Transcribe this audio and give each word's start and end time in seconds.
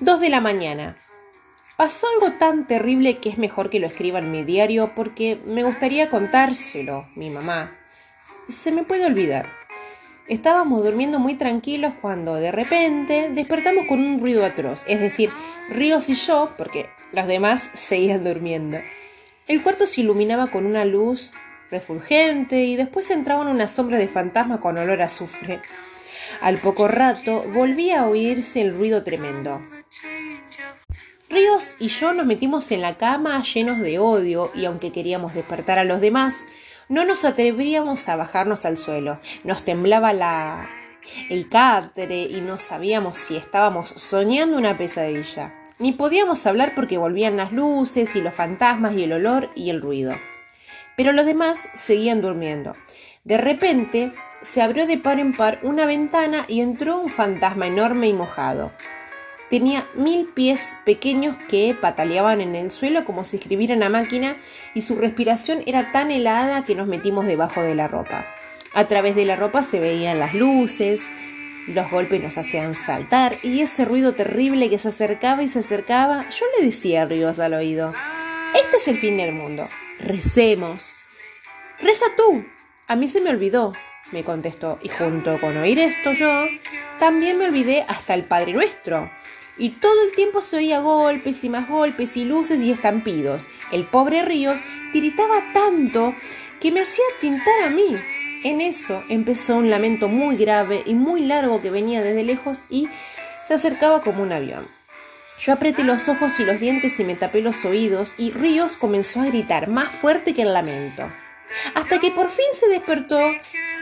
2 0.00 0.20
de 0.20 0.28
la 0.28 0.40
mañana. 0.40 0.96
Pasó 1.76 2.08
algo 2.14 2.36
tan 2.36 2.66
terrible 2.66 3.18
que 3.18 3.28
es 3.28 3.38
mejor 3.38 3.70
que 3.70 3.78
lo 3.78 3.86
escriba 3.86 4.18
en 4.18 4.32
mi 4.32 4.42
diario 4.42 4.92
porque 4.96 5.40
me 5.46 5.62
gustaría 5.62 6.10
contárselo, 6.10 7.06
mi 7.14 7.30
mamá. 7.30 7.70
Se 8.48 8.72
me 8.72 8.82
puede 8.82 9.06
olvidar. 9.06 9.46
Estábamos 10.26 10.82
durmiendo 10.82 11.20
muy 11.20 11.34
tranquilos 11.34 11.92
cuando 12.00 12.34
de 12.34 12.50
repente 12.50 13.30
despertamos 13.30 13.86
con 13.86 14.00
un 14.00 14.18
ruido 14.18 14.44
atroz, 14.44 14.82
es 14.88 14.98
decir, 14.98 15.30
Ríos 15.68 16.08
y 16.08 16.14
yo, 16.14 16.50
porque 16.58 16.86
los 17.12 17.28
demás 17.28 17.70
seguían 17.72 18.24
durmiendo. 18.24 18.78
El 19.46 19.62
cuarto 19.62 19.86
se 19.86 20.00
iluminaba 20.00 20.48
con 20.50 20.66
una 20.66 20.84
luz 20.84 21.34
refulgente 21.70 22.64
y 22.64 22.74
después 22.74 23.10
entraban 23.10 23.46
una 23.46 23.68
sombra 23.68 23.98
de 23.98 24.08
fantasma 24.08 24.60
con 24.60 24.76
olor 24.76 25.02
a 25.02 25.04
azufre. 25.04 25.60
Al 26.40 26.58
poco 26.58 26.88
rato 26.88 27.44
volvía 27.54 28.00
a 28.00 28.08
oírse 28.08 28.60
el 28.60 28.76
ruido 28.76 29.04
tremendo. 29.04 29.60
Ríos 31.34 31.74
y 31.80 31.88
yo 31.88 32.12
nos 32.12 32.26
metimos 32.26 32.70
en 32.70 32.80
la 32.80 32.96
cama 32.96 33.42
llenos 33.42 33.80
de 33.80 33.98
odio 33.98 34.52
y 34.54 34.66
aunque 34.66 34.92
queríamos 34.92 35.34
despertar 35.34 35.80
a 35.80 35.84
los 35.84 36.00
demás, 36.00 36.46
no 36.88 37.04
nos 37.04 37.24
atrevíamos 37.24 38.08
a 38.08 38.14
bajarnos 38.14 38.64
al 38.64 38.76
suelo. 38.76 39.18
Nos 39.42 39.64
temblaba 39.64 40.12
la 40.12 40.68
el 41.28 41.48
cátere 41.48 42.22
y 42.22 42.40
no 42.40 42.56
sabíamos 42.58 43.18
si 43.18 43.36
estábamos 43.36 43.88
soñando 43.88 44.56
una 44.56 44.78
pesadilla. 44.78 45.52
Ni 45.80 45.90
podíamos 45.90 46.46
hablar 46.46 46.72
porque 46.76 46.98
volvían 46.98 47.36
las 47.36 47.50
luces 47.50 48.14
y 48.14 48.20
los 48.20 48.32
fantasmas 48.32 48.94
y 48.94 49.02
el 49.02 49.14
olor 49.14 49.50
y 49.56 49.70
el 49.70 49.82
ruido. 49.82 50.14
Pero 50.96 51.10
los 51.10 51.26
demás 51.26 51.68
seguían 51.74 52.22
durmiendo. 52.22 52.76
De 53.24 53.38
repente 53.38 54.12
se 54.40 54.62
abrió 54.62 54.86
de 54.86 54.98
par 54.98 55.18
en 55.18 55.36
par 55.36 55.58
una 55.64 55.84
ventana 55.84 56.44
y 56.46 56.60
entró 56.60 57.00
un 57.00 57.08
fantasma 57.08 57.66
enorme 57.66 58.06
y 58.06 58.12
mojado. 58.12 58.70
Tenía 59.54 59.88
mil 59.94 60.26
pies 60.26 60.76
pequeños 60.84 61.36
que 61.48 61.76
pataleaban 61.80 62.40
en 62.40 62.56
el 62.56 62.72
suelo 62.72 63.04
como 63.04 63.22
si 63.22 63.36
escribiera 63.36 63.86
a 63.86 63.88
máquina 63.88 64.36
y 64.74 64.82
su 64.82 64.96
respiración 64.96 65.62
era 65.64 65.92
tan 65.92 66.10
helada 66.10 66.64
que 66.64 66.74
nos 66.74 66.88
metimos 66.88 67.24
debajo 67.24 67.62
de 67.62 67.76
la 67.76 67.86
ropa. 67.86 68.26
A 68.72 68.88
través 68.88 69.14
de 69.14 69.24
la 69.24 69.36
ropa 69.36 69.62
se 69.62 69.78
veían 69.78 70.18
las 70.18 70.34
luces, 70.34 71.06
los 71.68 71.88
golpes 71.88 72.20
nos 72.20 72.36
hacían 72.36 72.74
saltar 72.74 73.36
y 73.44 73.60
ese 73.60 73.84
ruido 73.84 74.16
terrible 74.16 74.68
que 74.70 74.78
se 74.80 74.88
acercaba 74.88 75.44
y 75.44 75.48
se 75.48 75.60
acercaba, 75.60 76.28
yo 76.30 76.46
le 76.58 76.66
decía 76.66 77.02
a 77.02 77.04
Ríos 77.04 77.38
al 77.38 77.54
oído, 77.54 77.94
este 78.60 78.78
es 78.78 78.88
el 78.88 78.98
fin 78.98 79.18
del 79.18 79.34
mundo, 79.34 79.68
recemos. 80.00 81.06
Reza 81.80 82.06
tú. 82.16 82.44
A 82.88 82.96
mí 82.96 83.06
se 83.06 83.20
me 83.20 83.30
olvidó, 83.30 83.72
me 84.10 84.24
contestó, 84.24 84.80
y 84.82 84.88
junto 84.88 85.40
con 85.40 85.56
oír 85.56 85.78
esto 85.78 86.12
yo, 86.12 86.46
también 86.98 87.38
me 87.38 87.44
olvidé 87.44 87.84
hasta 87.86 88.14
el 88.14 88.24
Padre 88.24 88.52
Nuestro. 88.52 89.08
Y 89.56 89.70
todo 89.70 90.04
el 90.04 90.14
tiempo 90.14 90.42
se 90.42 90.56
oía 90.56 90.80
golpes 90.80 91.44
y 91.44 91.48
más 91.48 91.68
golpes 91.68 92.16
y 92.16 92.24
luces 92.24 92.60
y 92.60 92.72
estampidos. 92.72 93.48
El 93.70 93.86
pobre 93.86 94.22
Ríos 94.22 94.60
tiritaba 94.92 95.52
tanto 95.52 96.14
que 96.60 96.72
me 96.72 96.80
hacía 96.80 97.04
tintar 97.20 97.62
a 97.62 97.70
mí. 97.70 97.96
En 98.42 98.60
eso 98.60 99.04
empezó 99.08 99.56
un 99.56 99.70
lamento 99.70 100.08
muy 100.08 100.36
grave 100.36 100.82
y 100.86 100.94
muy 100.94 101.24
largo 101.24 101.62
que 101.62 101.70
venía 101.70 102.02
desde 102.02 102.24
lejos 102.24 102.60
y 102.68 102.88
se 103.46 103.54
acercaba 103.54 104.00
como 104.02 104.22
un 104.22 104.32
avión. 104.32 104.68
Yo 105.38 105.52
apreté 105.52 105.82
los 105.82 106.08
ojos 106.08 106.38
y 106.40 106.44
los 106.44 106.60
dientes 106.60 106.98
y 107.00 107.04
me 107.04 107.16
tapé 107.16 107.40
los 107.40 107.64
oídos 107.64 108.14
y 108.18 108.30
Ríos 108.30 108.76
comenzó 108.76 109.20
a 109.20 109.26
gritar 109.26 109.68
más 109.68 109.90
fuerte 109.90 110.34
que 110.34 110.42
el 110.42 110.52
lamento. 110.52 111.10
Hasta 111.74 111.98
que 112.00 112.10
por 112.10 112.30
fin 112.30 112.46
se 112.52 112.68
despertó 112.68 113.18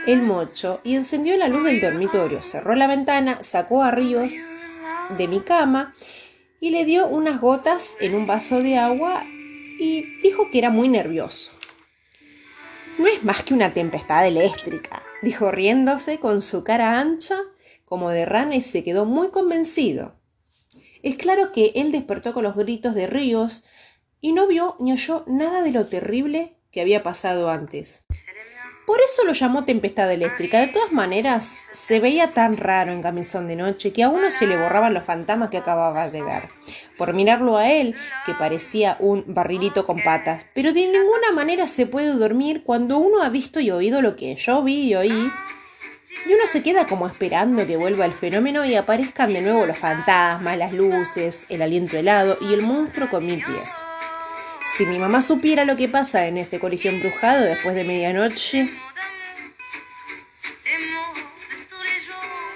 el 0.05 0.21
mocho 0.21 0.81
y 0.83 0.95
encendió 0.95 1.35
la 1.37 1.47
luz 1.47 1.63
del 1.63 1.81
dormitorio, 1.81 2.41
cerró 2.41 2.75
la 2.75 2.87
ventana, 2.87 3.41
sacó 3.41 3.83
a 3.83 3.91
Ríos 3.91 4.31
de 5.09 5.27
mi 5.27 5.41
cama 5.41 5.93
y 6.59 6.69
le 6.69 6.85
dio 6.85 7.07
unas 7.07 7.41
gotas 7.41 7.97
en 7.99 8.15
un 8.15 8.25
vaso 8.25 8.61
de 8.61 8.77
agua 8.77 9.23
y 9.79 10.03
dijo 10.21 10.49
que 10.49 10.59
era 10.59 10.69
muy 10.69 10.87
nervioso. 10.87 11.51
No 12.97 13.07
es 13.07 13.23
más 13.23 13.43
que 13.43 13.53
una 13.53 13.73
tempestad 13.73 14.27
eléctrica, 14.27 15.03
dijo 15.21 15.51
riéndose 15.51 16.19
con 16.19 16.41
su 16.41 16.63
cara 16.63 16.99
ancha 16.99 17.37
como 17.85 18.09
de 18.09 18.25
rana 18.25 18.55
y 18.55 18.61
se 18.61 18.83
quedó 18.83 19.05
muy 19.05 19.29
convencido. 19.29 20.15
Es 21.01 21.17
claro 21.17 21.51
que 21.51 21.73
él 21.75 21.91
despertó 21.91 22.33
con 22.33 22.43
los 22.43 22.55
gritos 22.55 22.95
de 22.95 23.07
ríos 23.07 23.65
y 24.21 24.31
no 24.31 24.47
vio 24.47 24.77
ni 24.79 24.93
oyó 24.93 25.25
nada 25.27 25.61
de 25.61 25.71
lo 25.71 25.85
terrible 25.87 26.55
que 26.71 26.81
había 26.81 27.03
pasado 27.03 27.49
antes. 27.49 28.03
Por 28.85 28.99
eso 29.01 29.23
lo 29.23 29.31
llamó 29.31 29.63
tempestad 29.63 30.11
eléctrica. 30.11 30.59
De 30.59 30.67
todas 30.67 30.91
maneras, 30.91 31.69
se 31.73 32.01
veía 32.01 32.27
tan 32.27 32.57
raro 32.57 32.91
en 32.91 33.01
camisón 33.01 33.47
de 33.47 33.55
noche 33.55 33.93
que 33.93 34.03
a 34.03 34.09
uno 34.09 34.29
se 34.29 34.45
le 34.45 34.57
borraban 34.57 34.93
los 34.93 35.05
fantasmas 35.05 35.49
que 35.49 35.57
acababa 35.57 36.09
de 36.09 36.21
ver. 36.21 36.43
Por 36.97 37.13
mirarlo 37.13 37.57
a 37.57 37.71
él, 37.71 37.95
que 38.25 38.33
parecía 38.33 38.97
un 38.99 39.23
barrilito 39.27 39.85
con 39.85 40.01
patas. 40.03 40.45
Pero 40.53 40.73
de 40.73 40.81
ninguna 40.81 41.31
manera 41.33 41.67
se 41.67 41.85
puede 41.85 42.11
dormir 42.11 42.63
cuando 42.63 42.97
uno 42.97 43.21
ha 43.23 43.29
visto 43.29 43.61
y 43.61 43.71
oído 43.71 44.01
lo 44.01 44.17
que 44.17 44.35
yo 44.35 44.61
vi 44.63 44.89
y 44.89 44.95
oí. 44.95 45.31
Y 46.25 46.33
uno 46.33 46.45
se 46.45 46.61
queda 46.61 46.85
como 46.85 47.07
esperando 47.07 47.65
que 47.65 47.77
vuelva 47.77 48.05
el 48.05 48.11
fenómeno 48.11 48.65
y 48.65 48.75
aparezcan 48.75 49.33
de 49.33 49.41
nuevo 49.41 49.65
los 49.65 49.77
fantasmas, 49.77 50.57
las 50.57 50.73
luces, 50.73 51.45
el 51.49 51.61
aliento 51.61 51.97
helado 51.97 52.37
y 52.41 52.53
el 52.53 52.61
monstruo 52.61 53.09
con 53.09 53.25
mil 53.25 53.43
pies. 53.43 53.71
Si 54.75 54.87
mi 54.87 54.97
mamá 54.97 55.21
supiera 55.21 55.65
lo 55.65 55.75
que 55.75 55.87
pasa 55.87 56.25
en 56.25 56.39
este 56.39 56.59
colegio 56.59 56.89
embrujado 56.89 57.45
después 57.45 57.75
de 57.75 57.83
medianoche. 57.83 58.69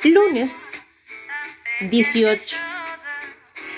Lunes 0.04 0.72
18. 1.82 2.58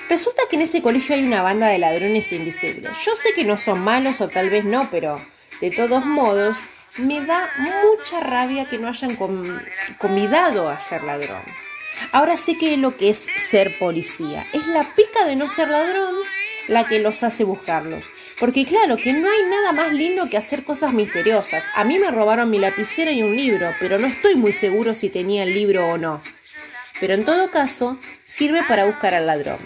Resulta 0.07 0.44
que 0.50 0.55
en 0.55 0.61
ese 0.61 0.81
colegio 0.81 1.16
hay 1.16 1.23
una 1.23 1.41
banda 1.41 1.67
de 1.67 1.79
ladrones 1.79 2.31
invisibles. 2.31 2.97
Yo 3.03 3.13
sé 3.17 3.33
que 3.33 3.44
no 3.44 3.57
son 3.57 3.81
malos 3.81 4.22
o 4.22 4.29
tal 4.29 4.50
vez 4.50 4.63
no, 4.63 4.89
pero 4.89 5.21
de 5.59 5.71
todos 5.71 6.06
modos 6.06 6.59
me 6.97 7.19
da 7.25 7.50
mucha 7.57 8.21
rabia 8.21 8.69
que 8.69 8.77
no 8.77 8.88
hayan 8.88 9.17
convidado 9.97 10.69
a 10.69 10.79
ser 10.79 11.03
ladrón. 11.03 11.41
Ahora 12.13 12.38
sé 12.38 12.57
que 12.57 12.77
lo 12.77 12.95
que 12.95 13.09
es 13.09 13.27
ser 13.38 13.77
policía. 13.77 14.47
Es 14.53 14.66
la 14.66 14.95
pica 14.95 15.25
de 15.25 15.35
no 15.35 15.50
ser 15.50 15.67
ladrón 15.67 16.16
la 16.69 16.88
que 16.88 17.00
los 17.00 17.23
hace 17.23 17.44
buscarlos. 17.44 18.06
Porque 18.39 18.66
claro, 18.66 18.95
que 18.95 19.11
no 19.11 19.29
hay 19.29 19.44
nada 19.50 19.73
más 19.73 19.91
lindo 19.91 20.29
que 20.29 20.38
hacer 20.38 20.63
cosas 20.63 20.94
misteriosas. 20.94 21.63
A 21.75 21.83
mí 21.83 22.00
me 22.00 22.09
robaron 22.09 22.50
mi 22.50 22.57
lapicera 22.57 23.11
y 23.11 23.22
un 23.22 23.35
libro, 23.35 23.73
pero 23.79 24.00
no 24.00 24.07
estoy 24.07 24.35
muy 24.35 24.53
seguro 24.53 24.95
si 24.95 25.09
tenía 25.09 25.44
el 25.44 25.53
libro 25.53 25.89
o 25.89 25.97
no. 25.97 26.22
Pero 27.01 27.13
en 27.16 27.25
todo 27.25 27.51
caso, 27.51 27.97
sirve 28.23 28.63
para 28.63 28.85
buscar 28.85 29.13
al 29.13 29.25
ladrón. 29.25 29.59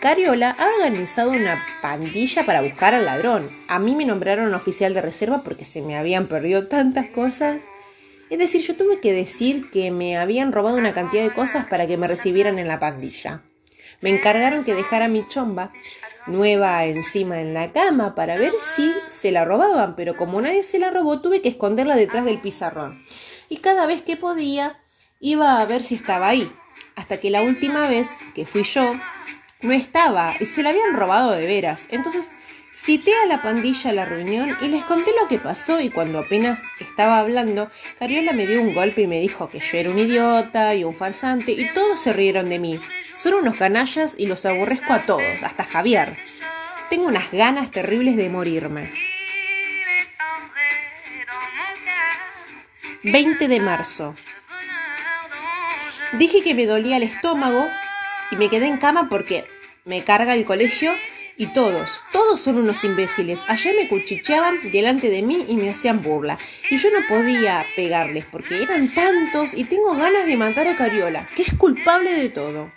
Cariola 0.00 0.56
ha 0.58 0.66
organizado 0.76 1.30
una 1.30 1.64
pandilla 1.82 2.44
para 2.44 2.62
buscar 2.62 2.94
al 2.94 3.04
ladrón. 3.04 3.48
A 3.68 3.78
mí 3.78 3.94
me 3.94 4.06
nombraron 4.06 4.54
oficial 4.54 4.92
de 4.92 5.02
reserva 5.02 5.42
porque 5.44 5.64
se 5.64 5.80
me 5.80 5.96
habían 5.96 6.26
perdido 6.26 6.66
tantas 6.66 7.06
cosas. 7.10 7.60
Es 8.28 8.38
decir, 8.38 8.62
yo 8.62 8.74
tuve 8.74 9.00
que 9.00 9.12
decir 9.12 9.70
que 9.70 9.90
me 9.90 10.16
habían 10.16 10.52
robado 10.52 10.76
una 10.76 10.94
cantidad 10.94 11.22
de 11.22 11.34
cosas 11.34 11.66
para 11.66 11.86
que 11.86 11.96
me 11.96 12.08
recibieran 12.08 12.58
en 12.58 12.66
la 12.66 12.80
pandilla. 12.80 13.42
Me 14.00 14.10
encargaron 14.10 14.64
que 14.64 14.74
dejara 14.74 15.08
mi 15.08 15.26
chomba 15.28 15.70
nueva 16.30 16.84
encima 16.84 17.40
en 17.40 17.54
la 17.54 17.72
cama 17.72 18.14
para 18.14 18.36
ver 18.36 18.52
si 18.58 18.92
se 19.06 19.32
la 19.32 19.44
robaban, 19.44 19.96
pero 19.96 20.16
como 20.16 20.40
nadie 20.40 20.62
se 20.62 20.78
la 20.78 20.90
robó 20.90 21.20
tuve 21.20 21.42
que 21.42 21.50
esconderla 21.50 21.96
detrás 21.96 22.24
del 22.24 22.38
pizarrón. 22.38 23.02
Y 23.48 23.58
cada 23.58 23.86
vez 23.86 24.02
que 24.02 24.16
podía 24.16 24.78
iba 25.20 25.60
a 25.60 25.66
ver 25.66 25.82
si 25.82 25.94
estaba 25.94 26.28
ahí, 26.28 26.50
hasta 26.96 27.18
que 27.18 27.30
la 27.30 27.42
última 27.42 27.88
vez 27.88 28.08
que 28.34 28.46
fui 28.46 28.62
yo 28.62 28.94
no 29.62 29.72
estaba 29.72 30.34
y 30.40 30.46
se 30.46 30.62
la 30.62 30.70
habían 30.70 30.94
robado 30.94 31.32
de 31.32 31.46
veras. 31.46 31.86
Entonces 31.90 32.32
Cité 32.72 33.12
a 33.16 33.26
la 33.26 33.42
pandilla 33.42 33.90
a 33.90 33.92
la 33.92 34.04
reunión 34.04 34.56
y 34.60 34.68
les 34.68 34.84
conté 34.84 35.10
lo 35.20 35.26
que 35.26 35.38
pasó 35.38 35.80
y 35.80 35.90
cuando 35.90 36.20
apenas 36.20 36.62
estaba 36.78 37.18
hablando, 37.18 37.68
Cariola 37.98 38.32
me 38.32 38.46
dio 38.46 38.62
un 38.62 38.74
golpe 38.74 39.02
y 39.02 39.06
me 39.08 39.20
dijo 39.20 39.48
que 39.48 39.58
yo 39.58 39.76
era 39.76 39.90
un 39.90 39.98
idiota 39.98 40.76
y 40.76 40.84
un 40.84 40.94
falsante 40.94 41.50
y 41.50 41.68
todos 41.72 42.00
se 42.00 42.12
rieron 42.12 42.48
de 42.48 42.60
mí. 42.60 42.80
Son 43.12 43.34
unos 43.34 43.56
canallas 43.56 44.14
y 44.16 44.26
los 44.26 44.46
aborrezco 44.46 44.92
a 44.92 45.00
todos, 45.00 45.42
hasta 45.42 45.64
Javier. 45.64 46.16
Tengo 46.90 47.06
unas 47.06 47.32
ganas 47.32 47.72
terribles 47.72 48.16
de 48.16 48.28
morirme. 48.28 48.92
20 53.02 53.48
de 53.48 53.60
marzo. 53.60 54.14
Dije 56.12 56.42
que 56.42 56.54
me 56.54 56.66
dolía 56.66 56.98
el 56.98 57.02
estómago 57.02 57.68
y 58.30 58.36
me 58.36 58.48
quedé 58.48 58.66
en 58.66 58.78
cama 58.78 59.08
porque 59.08 59.44
me 59.84 60.04
carga 60.04 60.34
el 60.34 60.44
colegio 60.44 60.92
y 61.40 61.46
todos, 61.46 62.02
todos 62.12 62.38
son 62.38 62.58
unos 62.58 62.84
imbéciles. 62.84 63.40
Ayer 63.48 63.74
me 63.74 63.88
cuchicheaban 63.88 64.58
delante 64.70 65.08
de 65.08 65.22
mí 65.22 65.46
y 65.48 65.56
me 65.56 65.70
hacían 65.70 66.02
burla. 66.02 66.36
Y 66.68 66.76
yo 66.76 66.90
no 66.90 66.98
podía 67.08 67.64
pegarles 67.74 68.26
porque 68.30 68.62
eran 68.62 68.86
tantos 68.92 69.54
y 69.54 69.64
tengo 69.64 69.94
ganas 69.94 70.26
de 70.26 70.36
matar 70.36 70.68
a 70.68 70.76
Cariola, 70.76 71.26
que 71.34 71.40
es 71.40 71.54
culpable 71.54 72.12
de 72.12 72.28
todo. 72.28 72.70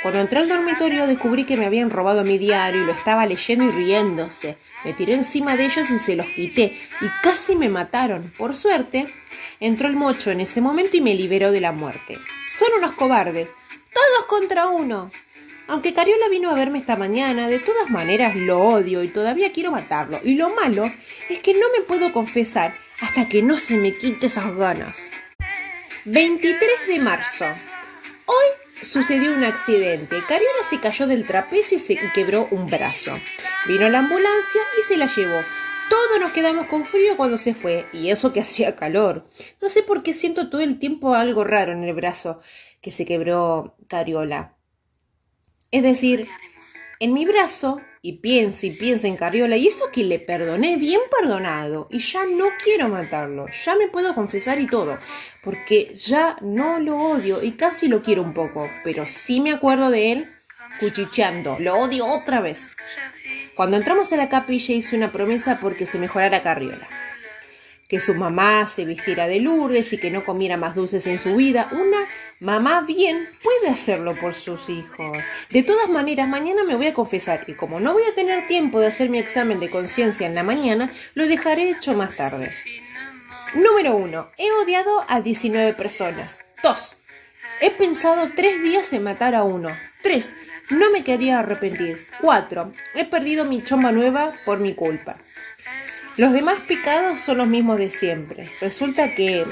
Cuando 0.00 0.20
entré 0.20 0.38
al 0.38 0.48
dormitorio 0.48 1.08
descubrí 1.08 1.42
que 1.42 1.56
me 1.56 1.66
habían 1.66 1.90
robado 1.90 2.22
mi 2.22 2.38
diario 2.38 2.82
y 2.82 2.86
lo 2.86 2.92
estaba 2.92 3.26
leyendo 3.26 3.64
y 3.64 3.70
riéndose. 3.72 4.58
Me 4.84 4.92
tiré 4.92 5.14
encima 5.14 5.56
de 5.56 5.64
ellos 5.64 5.90
y 5.90 5.98
se 5.98 6.14
los 6.14 6.26
quité 6.28 6.78
y 7.00 7.08
casi 7.20 7.56
me 7.56 7.68
mataron. 7.68 8.32
Por 8.38 8.54
suerte, 8.54 9.12
entró 9.58 9.88
el 9.88 9.96
mocho 9.96 10.30
en 10.30 10.40
ese 10.40 10.60
momento 10.60 10.96
y 10.96 11.00
me 11.00 11.16
liberó 11.16 11.50
de 11.50 11.60
la 11.60 11.72
muerte. 11.72 12.16
Son 12.46 12.68
unos 12.78 12.92
cobardes. 12.92 13.52
Todos 13.92 14.26
contra 14.28 14.68
uno. 14.68 15.10
Aunque 15.68 15.92
Cariola 15.92 16.30
vino 16.30 16.50
a 16.50 16.54
verme 16.54 16.78
esta 16.78 16.96
mañana, 16.96 17.46
de 17.46 17.58
todas 17.58 17.90
maneras 17.90 18.34
lo 18.34 18.58
odio 18.58 19.02
y 19.04 19.08
todavía 19.08 19.52
quiero 19.52 19.70
matarlo. 19.70 20.18
Y 20.24 20.34
lo 20.34 20.48
malo 20.54 20.90
es 21.28 21.40
que 21.40 21.52
no 21.52 21.66
me 21.76 21.82
puedo 21.84 22.10
confesar 22.10 22.74
hasta 23.02 23.28
que 23.28 23.42
no 23.42 23.58
se 23.58 23.76
me 23.76 23.94
quite 23.94 24.26
esas 24.26 24.54
ganas. 24.56 24.98
23 26.06 26.70
de 26.88 26.98
marzo. 27.00 27.44
Hoy 28.24 28.46
sucedió 28.82 29.34
un 29.34 29.44
accidente. 29.44 30.22
Cariola 30.26 30.64
se 30.68 30.80
cayó 30.80 31.06
del 31.06 31.26
trapecio 31.26 31.76
y 31.76 31.80
se 31.80 31.98
quebró 32.14 32.48
un 32.50 32.66
brazo. 32.70 33.12
Vino 33.66 33.90
la 33.90 33.98
ambulancia 33.98 34.62
y 34.80 34.82
se 34.88 34.96
la 34.96 35.06
llevó. 35.06 35.44
Todos 35.90 36.20
nos 36.20 36.32
quedamos 36.32 36.66
con 36.68 36.86
frío 36.86 37.16
cuando 37.18 37.36
se 37.36 37.52
fue, 37.52 37.84
y 37.92 38.08
eso 38.08 38.32
que 38.32 38.40
hacía 38.42 38.74
calor. 38.74 39.26
No 39.60 39.68
sé 39.68 39.82
por 39.82 40.02
qué 40.02 40.14
siento 40.14 40.48
todo 40.48 40.62
el 40.62 40.78
tiempo 40.78 41.14
algo 41.14 41.44
raro 41.44 41.72
en 41.72 41.84
el 41.84 41.92
brazo 41.92 42.40
que 42.80 42.90
se 42.90 43.04
quebró 43.04 43.76
Cariola. 43.86 44.57
Es 45.70 45.82
decir, 45.82 46.26
en 46.98 47.12
mi 47.12 47.26
brazo, 47.26 47.80
y 48.00 48.20
pienso 48.20 48.64
y 48.66 48.70
pienso 48.70 49.06
en 49.06 49.16
Carriola, 49.16 49.56
y 49.56 49.66
eso 49.66 49.90
que 49.92 50.02
le 50.02 50.18
perdoné, 50.18 50.76
bien 50.76 51.00
perdonado, 51.20 51.88
y 51.90 51.98
ya 51.98 52.24
no 52.24 52.46
quiero 52.62 52.88
matarlo, 52.88 53.46
ya 53.64 53.76
me 53.76 53.88
puedo 53.88 54.14
confesar 54.14 54.58
y 54.60 54.66
todo, 54.66 54.98
porque 55.42 55.94
ya 55.94 56.36
no 56.40 56.80
lo 56.80 56.96
odio 56.96 57.42
y 57.42 57.52
casi 57.52 57.88
lo 57.88 58.02
quiero 58.02 58.22
un 58.22 58.32
poco, 58.32 58.70
pero 58.82 59.04
sí 59.06 59.40
me 59.40 59.52
acuerdo 59.52 59.90
de 59.90 60.12
él 60.12 60.34
cuchicheando, 60.80 61.58
lo 61.60 61.74
odio 61.74 62.06
otra 62.06 62.40
vez. 62.40 62.76
Cuando 63.54 63.76
entramos 63.76 64.12
a 64.12 64.16
la 64.16 64.28
capilla 64.28 64.74
hice 64.74 64.96
una 64.96 65.12
promesa 65.12 65.58
porque 65.60 65.84
se 65.84 65.98
mejorara 65.98 66.42
Carriola 66.42 66.88
que 67.88 68.00
su 68.00 68.14
mamá 68.14 68.66
se 68.66 68.84
vistiera 68.84 69.26
de 69.26 69.40
Lourdes 69.40 69.92
y 69.94 69.98
que 69.98 70.10
no 70.10 70.22
comiera 70.24 70.58
más 70.58 70.74
dulces 70.74 71.06
en 71.06 71.18
su 71.18 71.34
vida. 71.34 71.70
Una 71.72 72.06
mamá 72.38 72.82
bien 72.82 73.28
puede 73.42 73.72
hacerlo 73.72 74.14
por 74.14 74.34
sus 74.34 74.68
hijos. 74.68 75.16
De 75.50 75.62
todas 75.62 75.88
maneras, 75.88 76.28
mañana 76.28 76.64
me 76.64 76.76
voy 76.76 76.88
a 76.88 76.94
confesar 76.94 77.44
y 77.46 77.54
como 77.54 77.80
no 77.80 77.94
voy 77.94 78.02
a 78.04 78.14
tener 78.14 78.46
tiempo 78.46 78.78
de 78.78 78.88
hacer 78.88 79.08
mi 79.08 79.18
examen 79.18 79.58
de 79.58 79.70
conciencia 79.70 80.26
en 80.26 80.34
la 80.34 80.42
mañana, 80.42 80.92
lo 81.14 81.26
dejaré 81.26 81.70
hecho 81.70 81.94
más 81.94 82.14
tarde. 82.14 82.52
Número 83.54 83.96
1. 83.96 84.30
He 84.36 84.52
odiado 84.52 85.06
a 85.08 85.22
19 85.22 85.72
personas. 85.72 86.40
2. 86.62 86.96
He 87.62 87.70
pensado 87.70 88.30
tres 88.36 88.62
días 88.62 88.92
en 88.92 89.02
matar 89.02 89.34
a 89.34 89.44
uno. 89.44 89.70
3. 90.02 90.36
No 90.70 90.90
me 90.90 91.02
quería 91.02 91.38
arrepentir. 91.38 91.98
4. 92.20 92.72
He 92.94 93.06
perdido 93.06 93.46
mi 93.46 93.62
chomba 93.62 93.90
nueva 93.90 94.34
por 94.44 94.58
mi 94.58 94.74
culpa. 94.74 95.16
Los 96.18 96.32
demás 96.32 96.58
picados 96.66 97.20
son 97.20 97.38
los 97.38 97.46
mismos 97.46 97.78
de 97.78 97.90
siempre. 97.90 98.50
Resulta 98.60 99.14
que 99.14 99.46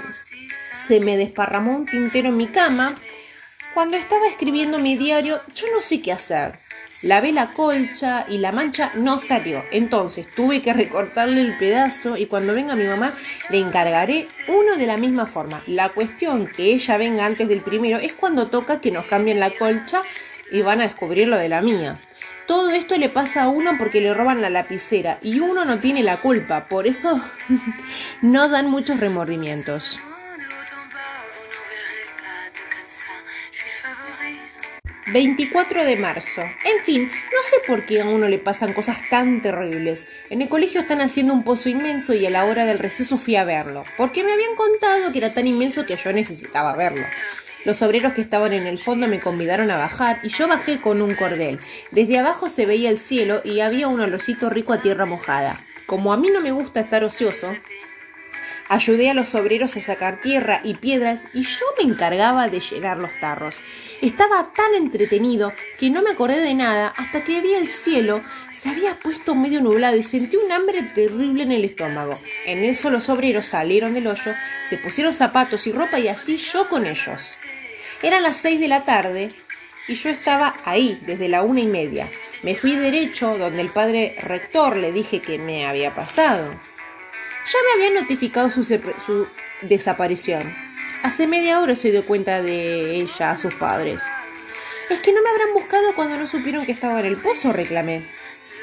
se 0.74 0.98
me 0.98 1.16
desparramó 1.16 1.76
un 1.76 1.86
tintero 1.86 2.30
en 2.30 2.36
mi 2.36 2.48
cama. 2.48 2.96
Cuando 3.72 3.96
estaba 3.96 4.26
escribiendo 4.26 4.80
mi 4.80 4.96
diario, 4.96 5.40
yo 5.54 5.66
no 5.72 5.80
sé 5.80 6.02
qué 6.02 6.10
hacer. 6.10 6.58
Lavé 7.02 7.30
la 7.30 7.52
colcha 7.52 8.26
y 8.28 8.38
la 8.38 8.50
mancha 8.50 8.90
no 8.96 9.20
salió. 9.20 9.62
Entonces 9.70 10.26
tuve 10.34 10.60
que 10.60 10.72
recortarle 10.72 11.40
el 11.40 11.56
pedazo 11.56 12.16
y 12.16 12.26
cuando 12.26 12.52
venga 12.52 12.74
mi 12.74 12.88
mamá 12.88 13.14
le 13.48 13.58
encargaré 13.58 14.26
uno 14.48 14.76
de 14.76 14.86
la 14.86 14.96
misma 14.96 15.26
forma. 15.26 15.62
La 15.68 15.90
cuestión 15.90 16.48
que 16.48 16.74
ella 16.74 16.96
venga 16.96 17.26
antes 17.26 17.48
del 17.48 17.60
primero 17.60 17.98
es 17.98 18.12
cuando 18.12 18.48
toca 18.48 18.80
que 18.80 18.90
nos 18.90 19.04
cambien 19.04 19.38
la 19.38 19.50
colcha 19.50 20.02
y 20.50 20.62
van 20.62 20.80
a 20.80 20.88
descubrir 20.88 21.28
lo 21.28 21.36
de 21.36 21.48
la 21.48 21.62
mía. 21.62 22.00
Todo 22.46 22.70
esto 22.70 22.96
le 22.96 23.08
pasa 23.08 23.44
a 23.44 23.48
uno 23.48 23.72
porque 23.78 24.00
le 24.00 24.14
roban 24.14 24.40
la 24.40 24.50
lapicera 24.50 25.18
y 25.20 25.40
uno 25.40 25.64
no 25.64 25.80
tiene 25.80 26.02
la 26.02 26.18
culpa, 26.18 26.66
por 26.68 26.86
eso 26.86 27.20
no 28.22 28.48
dan 28.48 28.70
muchos 28.70 29.00
remordimientos. 29.00 29.98
24 35.12 35.84
de 35.84 35.96
marzo. 35.96 36.42
En 36.42 36.82
fin, 36.82 37.04
no 37.04 37.42
sé 37.42 37.56
por 37.64 37.86
qué 37.86 38.00
a 38.00 38.04
uno 38.04 38.26
le 38.26 38.38
pasan 38.38 38.72
cosas 38.72 38.98
tan 39.08 39.40
terribles. 39.40 40.08
En 40.30 40.42
el 40.42 40.48
colegio 40.48 40.80
están 40.80 41.00
haciendo 41.00 41.32
un 41.32 41.44
pozo 41.44 41.68
inmenso 41.68 42.12
y 42.12 42.26
a 42.26 42.30
la 42.30 42.44
hora 42.44 42.64
del 42.64 42.80
receso 42.80 43.16
fui 43.16 43.36
a 43.36 43.44
verlo, 43.44 43.84
porque 43.96 44.24
me 44.24 44.32
habían 44.32 44.56
contado 44.56 45.12
que 45.12 45.18
era 45.18 45.32
tan 45.32 45.46
inmenso 45.46 45.86
que 45.86 45.96
yo 45.96 46.12
necesitaba 46.12 46.74
verlo. 46.74 47.04
Los 47.64 47.82
obreros 47.82 48.14
que 48.14 48.20
estaban 48.20 48.52
en 48.52 48.66
el 48.66 48.78
fondo 48.78 49.06
me 49.06 49.20
convidaron 49.20 49.70
a 49.70 49.76
bajar 49.76 50.18
y 50.24 50.28
yo 50.28 50.48
bajé 50.48 50.80
con 50.80 51.00
un 51.00 51.14
cordel. 51.14 51.60
Desde 51.92 52.18
abajo 52.18 52.48
se 52.48 52.66
veía 52.66 52.90
el 52.90 52.98
cielo 52.98 53.42
y 53.44 53.60
había 53.60 53.86
un 53.88 54.00
olorcito 54.00 54.50
rico 54.50 54.72
a 54.72 54.82
tierra 54.82 55.06
mojada. 55.06 55.56
Como 55.86 56.12
a 56.12 56.16
mí 56.16 56.30
no 56.32 56.40
me 56.40 56.50
gusta 56.50 56.80
estar 56.80 57.04
ocioso, 57.04 57.54
ayudé 58.68 59.10
a 59.10 59.14
los 59.14 59.34
obreros 59.34 59.76
a 59.76 59.80
sacar 59.80 60.20
tierra 60.20 60.60
y 60.64 60.74
piedras 60.74 61.26
y 61.34 61.42
yo 61.42 61.66
me 61.78 61.90
encargaba 61.90 62.48
de 62.48 62.60
llenar 62.60 62.98
los 62.98 63.10
tarros. 63.20 63.60
Estaba 64.02 64.52
tan 64.52 64.74
entretenido 64.74 65.52
que 65.78 65.90
no 65.90 66.02
me 66.02 66.10
acordé 66.10 66.40
de 66.40 66.54
nada 66.54 66.92
hasta 66.96 67.24
que 67.24 67.40
vi 67.40 67.54
el 67.54 67.68
cielo, 67.68 68.22
se 68.52 68.68
había 68.68 68.98
puesto 68.98 69.34
medio 69.34 69.60
nublado 69.60 69.96
y 69.96 70.02
sentí 70.02 70.36
un 70.36 70.52
hambre 70.52 70.82
terrible 70.94 71.44
en 71.44 71.52
el 71.52 71.64
estómago. 71.64 72.18
En 72.44 72.62
eso 72.64 72.90
los 72.90 73.08
obreros 73.08 73.46
salieron 73.46 73.94
del 73.94 74.06
hoyo, 74.06 74.32
se 74.68 74.78
pusieron 74.78 75.12
zapatos 75.12 75.66
y 75.66 75.72
ropa 75.72 75.98
y 75.98 76.08
allí 76.08 76.36
yo 76.36 76.68
con 76.68 76.86
ellos. 76.86 77.38
Eran 78.02 78.22
las 78.22 78.36
seis 78.36 78.60
de 78.60 78.68
la 78.68 78.84
tarde 78.84 79.32
y 79.88 79.94
yo 79.94 80.10
estaba 80.10 80.56
ahí 80.64 81.00
desde 81.06 81.28
la 81.28 81.42
una 81.42 81.60
y 81.60 81.66
media. 81.66 82.08
Me 82.42 82.54
fui 82.54 82.76
derecho 82.76 83.38
donde 83.38 83.62
el 83.62 83.70
padre 83.70 84.14
rector 84.20 84.76
le 84.76 84.92
dije 84.92 85.20
que 85.20 85.38
me 85.38 85.66
había 85.66 85.94
pasado. 85.94 86.50
Ya 87.46 87.58
me 87.64 87.72
habían 87.74 88.02
notificado 88.02 88.50
su, 88.50 88.64
su 88.64 89.28
desaparición. 89.62 90.42
Hace 91.02 91.26
media 91.26 91.60
hora 91.60 91.76
se 91.76 91.92
dio 91.92 92.04
cuenta 92.04 92.42
de 92.42 92.96
ella 92.96 93.30
a 93.30 93.38
sus 93.38 93.54
padres. 93.54 94.02
Es 94.90 95.00
que 95.00 95.12
no 95.12 95.22
me 95.22 95.30
habrán 95.30 95.52
buscado 95.52 95.94
cuando 95.94 96.16
no 96.16 96.26
supieron 96.26 96.66
que 96.66 96.72
estaba 96.72 97.00
en 97.00 97.06
el 97.06 97.16
pozo, 97.16 97.52
reclamé. 97.52 98.04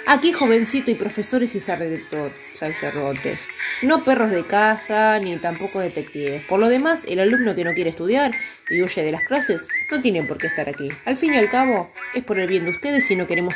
Aquí 0.06 0.34
jovencito 0.34 0.92
y 0.92 0.96
profesores 0.96 1.56
y 1.56 1.62
sacerdotes, 1.62 3.48
no 3.84 4.04
perros 4.04 4.32
de 4.32 4.46
caja 4.46 5.18
ni 5.20 5.38
tampoco 5.38 5.80
detectives. 5.80 6.44
Por 6.44 6.60
lo 6.60 6.68
demás, 6.68 7.06
el 7.08 7.22
alumno 7.22 7.56
que 7.56 7.64
no 7.64 7.74
quiere 7.74 7.92
estudiar 7.92 8.34
y 8.70 8.82
huye 8.82 9.02
de 9.02 9.14
las 9.14 9.24
clases 9.24 9.66
no 9.90 10.02
tiene 10.02 10.24
por 10.24 10.38
qué 10.38 10.48
estar 10.48 10.68
aquí. 10.68 10.90
Al 11.06 11.16
fin 11.16 11.34
y 11.34 11.38
al 11.38 11.50
cabo, 11.50 11.90
es 12.14 12.22
por 12.22 12.38
el 12.38 12.48
bien 12.48 12.66
de 12.66 12.72
ustedes 12.72 13.10
y 13.12 13.16
no 13.16 13.28
queremos 13.28 13.56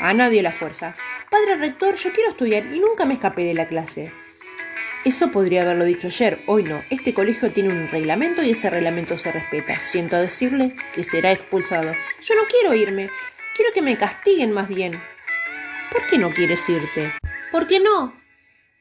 a 0.00 0.12
nadie 0.14 0.42
la 0.42 0.52
fuerza. 0.52 0.96
Padre 1.30 1.56
rector, 1.56 1.94
yo 1.94 2.12
quiero 2.12 2.30
estudiar 2.30 2.66
y 2.74 2.80
nunca 2.80 3.04
me 3.04 3.14
escapé 3.14 3.44
de 3.44 3.54
la 3.54 3.68
clase. 3.68 4.10
Eso 5.04 5.30
podría 5.30 5.64
haberlo 5.64 5.84
dicho 5.84 6.06
ayer, 6.06 6.40
hoy 6.46 6.62
no. 6.62 6.82
Este 6.88 7.12
colegio 7.12 7.52
tiene 7.52 7.74
un 7.74 7.88
reglamento 7.88 8.42
y 8.42 8.52
ese 8.52 8.70
reglamento 8.70 9.18
se 9.18 9.32
respeta. 9.32 9.78
Siento 9.78 10.16
decirle 10.16 10.74
que 10.94 11.04
será 11.04 11.30
expulsado. 11.30 11.92
Yo 12.22 12.34
no 12.34 12.42
quiero 12.48 12.72
irme, 12.72 13.10
quiero 13.54 13.70
que 13.74 13.82
me 13.82 13.98
castiguen 13.98 14.52
más 14.52 14.66
bien. 14.66 14.92
¿Por 15.92 16.06
qué 16.06 16.16
no 16.16 16.30
quieres 16.30 16.66
irte? 16.70 17.12
¿Por 17.52 17.66
qué 17.66 17.80
no? 17.80 18.14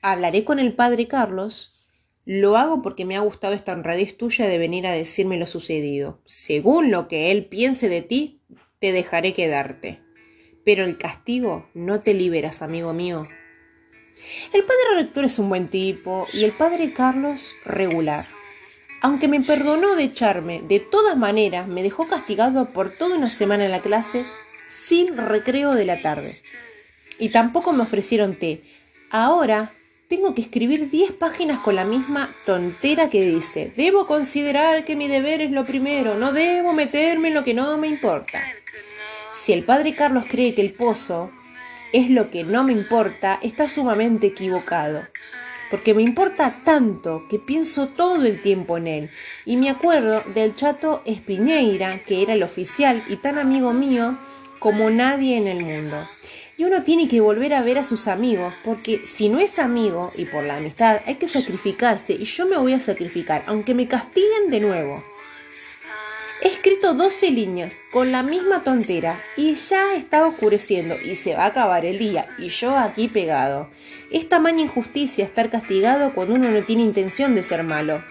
Hablaré 0.02 0.46
con 0.46 0.60
el 0.60 0.74
padre 0.74 1.10
Carlos. 1.10 1.90
Lo 2.24 2.56
hago 2.56 2.82
porque 2.82 3.04
me 3.04 3.18
ha 3.18 3.20
gustado 3.20 3.54
esta 3.54 3.74
honradez 3.74 4.16
tuya 4.16 4.48
de 4.48 4.58
venir 4.58 4.88
a 4.88 4.94
decirme 4.94 5.36
lo 5.36 5.46
sucedido. 5.46 6.22
Según 6.24 6.90
lo 6.90 7.10
que 7.10 7.32
él 7.32 7.48
piense 7.48 7.90
de 7.90 8.02
ti, 8.02 8.40
te 8.80 8.94
dejaré 8.94 9.34
quedarte. 9.34 10.00
Pero 10.64 10.86
el 10.86 10.98
castigo 10.98 11.70
no 11.74 12.00
te 12.00 12.14
liberas, 12.14 12.62
amigo 12.62 12.94
mío. 12.94 13.28
El 14.54 14.64
padre 14.64 14.96
rector 14.96 15.26
es 15.26 15.40
un 15.40 15.50
buen 15.50 15.68
tipo 15.68 16.28
y 16.34 16.44
el 16.44 16.52
padre 16.52 16.94
Carlos 16.94 17.56
regular. 17.66 18.26
Aunque 19.02 19.28
me 19.28 19.42
perdonó 19.42 19.96
de 19.96 20.04
echarme, 20.04 20.62
de 20.62 20.80
todas 20.80 21.18
maneras 21.18 21.68
me 21.68 21.84
dejó 21.84 22.08
castigado 22.08 22.70
por 22.70 22.92
toda 22.92 23.18
una 23.18 23.30
semana 23.30 23.66
en 23.66 23.72
la 23.72 23.82
clase 23.82 24.26
sin 24.68 25.18
recreo 25.18 25.74
de 25.74 25.86
la 25.86 26.02
tarde 26.02 26.34
y 27.20 27.30
tampoco 27.30 27.74
me 27.74 27.84
ofrecieron 27.84 28.36
té. 28.36 28.64
Ahora 29.10 29.74
tengo 30.08 30.34
que 30.34 30.42
escribir 30.42 30.90
10 30.90 31.14
páginas 31.14 31.60
con 31.60 31.76
la 31.76 31.86
misma 31.86 32.34
tontera 32.46 33.10
que 33.10 33.24
dice, 33.24 33.74
debo 33.76 34.08
considerar 34.08 34.86
que 34.86 34.96
mi 34.96 35.08
deber 35.08 35.42
es 35.42 35.52
lo 35.52 35.66
primero, 35.66 36.16
no 36.16 36.34
debo 36.34 36.74
meterme 36.74 37.30
en 37.30 37.34
lo 37.34 37.44
que 37.44 37.54
no 37.54 37.78
me 37.78 37.88
importa. 37.88 38.42
Si 39.32 39.54
el 39.54 39.64
padre 39.64 39.96
Carlos 39.96 40.26
cree 40.30 40.54
que 40.54 40.62
el 40.62 40.74
pozo 40.74 41.32
es 41.94 42.10
lo 42.10 42.30
que 42.30 42.44
no 42.44 42.64
me 42.64 42.74
importa, 42.74 43.40
está 43.42 43.70
sumamente 43.70 44.28
equivocado. 44.28 45.04
Porque 45.70 45.94
me 45.94 46.02
importa 46.02 46.62
tanto 46.66 47.24
que 47.30 47.40
pienso 47.40 47.88
todo 47.88 48.26
el 48.26 48.42
tiempo 48.42 48.78
en 48.78 48.88
él. 48.88 49.10
Y 49.46 49.58
me 49.58 49.70
acuerdo 49.70 50.22
del 50.34 50.56
chato 50.56 51.02
Espiñeira, 51.06 52.04
que 52.04 52.22
era 52.22 52.34
el 52.34 52.44
oficial 52.44 53.02
y 53.08 53.16
tan 53.16 53.38
amigo 53.38 53.74
mío 53.74 54.18
como 54.60 54.90
nadie 54.90 55.38
en 55.38 55.48
el 55.48 55.64
mundo. 55.64 56.08
Y 56.58 56.66
uno 56.66 56.84
tiene 56.84 57.08
que 57.08 57.22
volver 57.22 57.54
a 57.54 57.64
ver 57.64 57.80
a 57.80 57.84
sus 57.84 58.08
amigos, 58.08 58.54
porque 58.64 59.02
si 59.06 59.30
no 59.30 59.40
es 59.40 59.58
amigo 59.58 60.10
y 60.18 60.26
por 60.26 60.44
la 60.44 60.58
amistad 60.58 61.02
hay 61.08 61.16
que 61.16 61.28
sacrificarse 61.28 62.14
y 62.14 62.26
yo 62.26 62.46
me 62.46 62.58
voy 62.58 62.74
a 62.74 62.80
sacrificar, 62.80 63.44
aunque 63.48 63.74
me 63.74 63.88
castiguen 63.88 64.52
de 64.52 64.60
nuevo. 64.60 65.04
He 66.84 66.86
escrito 66.86 67.02
12 67.02 67.32
líneas 67.32 67.82
con 67.92 68.12
la 68.12 68.24
misma 68.24 68.62
tontera 68.66 69.18
y 69.38 69.56
ya 69.56 69.96
está 69.96 70.28
oscureciendo 70.28 70.96
y 71.00 71.16
se 71.16 71.34
va 71.34 71.44
a 71.44 71.48
acabar 71.48 71.86
el 71.86 71.98
día 71.98 72.28
y 72.38 72.50
yo 72.50 72.78
aquí 72.78 73.08
pegado. 73.08 73.70
Es 74.12 74.28
tamaña 74.28 74.64
injusticia 74.64 75.24
estar 75.24 75.50
castigado 75.50 76.14
cuando 76.14 76.34
uno 76.34 76.52
no 76.52 76.62
tiene 76.64 76.84
intención 76.84 77.36
de 77.36 77.44
ser 77.44 77.64
malo. 77.64 78.04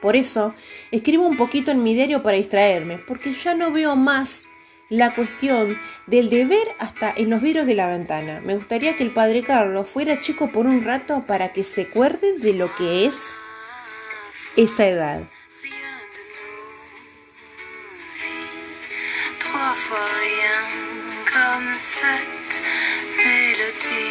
Por 0.00 0.14
eso 0.14 0.54
escribo 0.92 1.26
un 1.26 1.36
poquito 1.36 1.72
en 1.72 1.82
mi 1.82 1.92
diario 1.92 2.22
para 2.22 2.36
distraerme, 2.36 2.98
porque 2.98 3.32
ya 3.32 3.54
no 3.54 3.72
veo 3.72 3.96
más 3.96 4.44
la 4.90 5.12
cuestión 5.12 5.76
del 6.06 6.30
deber 6.30 6.68
hasta 6.78 7.12
en 7.16 7.30
los 7.30 7.42
vidrios 7.42 7.66
de 7.66 7.74
la 7.74 7.88
ventana. 7.88 8.40
Me 8.44 8.54
gustaría 8.54 8.96
que 8.96 9.02
el 9.02 9.10
padre 9.10 9.42
Carlos 9.42 9.90
fuera 9.90 10.20
chico 10.20 10.52
por 10.52 10.66
un 10.66 10.84
rato 10.84 11.24
para 11.26 11.52
que 11.52 11.64
se 11.64 11.82
acuerde 11.82 12.38
de 12.38 12.52
lo 12.52 12.72
que 12.76 13.06
es 13.06 13.26
esa 14.56 14.86
edad. 14.86 15.22
parfois 19.68 20.08
rien 20.24 20.60
comme 21.30 21.68
cette 21.78 22.54
mélodie. 23.18 24.08